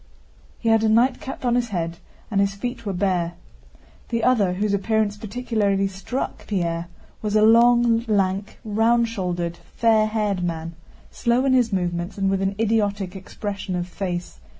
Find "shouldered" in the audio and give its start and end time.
9.09-9.57